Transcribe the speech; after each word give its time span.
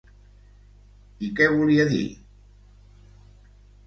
I 1.27 1.29
què 1.39 1.49
volia 1.59 1.85
dir? 1.91 2.01